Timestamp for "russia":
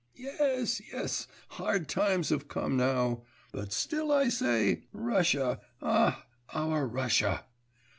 4.91-5.61, 6.87-7.45